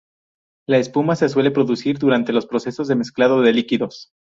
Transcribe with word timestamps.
La 0.67 0.79
espuma 0.79 1.15
se 1.15 1.29
suele 1.29 1.51
producir 1.51 1.99
durante 1.99 2.33
los 2.33 2.47
procesos 2.47 2.87
de 2.87 2.95
mezclado 2.95 3.43
de 3.43 3.53
líquidos. 3.53 4.11